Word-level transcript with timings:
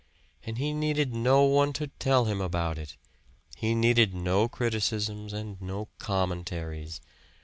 And 0.43 0.57
he 0.57 0.73
needed 0.73 1.13
no 1.13 1.43
one 1.43 1.73
to 1.73 1.85
tell 1.85 2.25
him 2.25 2.41
about 2.41 2.79
it 2.79 2.97
he 3.55 3.75
needed 3.75 4.15
no 4.15 4.49
criticisms 4.49 5.31
and 5.31 5.61
no 5.61 5.89
commentaries. 5.99 7.01